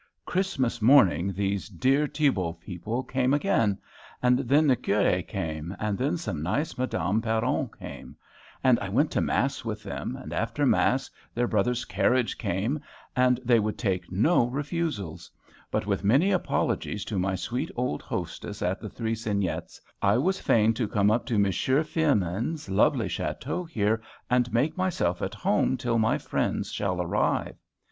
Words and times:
Christmas 0.25 0.81
morning, 0.81 1.31
these 1.31 1.69
dear 1.69 2.07
Thibault 2.07 2.53
people 2.53 3.03
came 3.03 3.35
again; 3.35 3.77
and 4.19 4.39
then 4.39 4.65
the 4.65 4.75
curé 4.75 5.21
came; 5.27 5.75
and 5.79 5.95
then 5.95 6.17
some 6.17 6.41
nice 6.41 6.75
Madame 6.75 7.21
Perrons 7.21 7.69
came, 7.77 8.15
and 8.63 8.79
I 8.79 8.89
went 8.89 9.11
to 9.11 9.21
mass 9.21 9.63
with 9.63 9.83
them; 9.83 10.15
and, 10.15 10.33
after 10.33 10.65
mass, 10.65 11.11
their 11.35 11.45
brother's 11.47 11.85
carriage 11.85 12.39
came; 12.39 12.79
and 13.15 13.39
they 13.45 13.59
would 13.59 13.77
take 13.77 14.11
no 14.11 14.47
refusals; 14.47 15.29
but 15.69 15.85
with 15.85 16.03
many 16.03 16.31
apologies 16.31 17.05
to 17.05 17.19
my 17.19 17.35
sweet 17.35 17.69
old 17.75 18.01
hostess, 18.01 18.63
at 18.63 18.81
the 18.81 18.89
Three 18.89 19.13
Cygnets, 19.13 19.79
I 20.01 20.17
was 20.17 20.39
fain 20.41 20.73
to 20.73 20.87
come 20.87 21.11
up 21.11 21.27
to 21.27 21.35
M. 21.35 21.43
Firmin's 21.83 22.71
lovely 22.71 23.07
château 23.07 23.69
here, 23.69 24.01
and 24.31 24.51
make 24.51 24.75
myself 24.75 25.21
at 25.21 25.35
home 25.35 25.77
till 25.77 25.99
my 25.99 26.17
friends 26.17 26.71
shall 26.71 26.99
arrive. 26.99 27.55